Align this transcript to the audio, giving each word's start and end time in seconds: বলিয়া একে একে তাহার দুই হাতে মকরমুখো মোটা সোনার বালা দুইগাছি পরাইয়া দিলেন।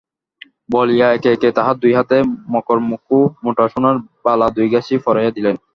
বলিয়া 0.69 1.07
একে 1.15 1.29
একে 1.35 1.49
তাহার 1.57 1.75
দুই 1.83 1.93
হাতে 1.97 2.17
মকরমুখো 2.53 3.19
মোটা 3.43 3.65
সোনার 3.71 3.95
বালা 4.25 4.47
দুইগাছি 4.55 4.93
পরাইয়া 5.05 5.31
দিলেন। 5.37 5.55